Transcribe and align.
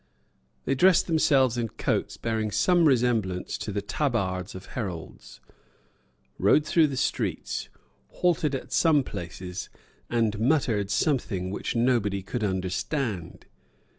They 0.65 0.73
dressed 0.73 1.05
themselves 1.05 1.59
in 1.59 1.67
coats 1.69 2.17
bearing 2.17 2.49
some 2.49 2.85
resemblance 2.85 3.55
to 3.59 3.71
the 3.71 3.83
tabards 3.83 4.55
of 4.55 4.65
heralds, 4.73 5.41
rode 6.39 6.65
through 6.65 6.87
the 6.87 6.97
streets, 6.97 7.69
halted 8.07 8.55
at 8.55 8.73
some 8.73 9.03
places, 9.03 9.69
and 10.09 10.39
muttered 10.39 10.89
something 10.89 11.51
which 11.51 11.75
nobody 11.75 12.23
could 12.23 12.43
understand. 12.43 13.45